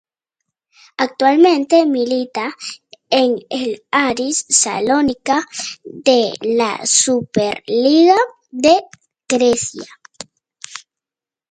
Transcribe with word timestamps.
Actualmente 0.97 1.85
milita 1.85 2.51
en 3.07 3.37
el 3.51 3.83
Aris 3.91 4.47
Salónica 4.49 5.45
de 5.83 6.33
la 6.41 6.83
Superliga 6.87 8.15
de 8.49 8.81
Grecia. 9.29 9.85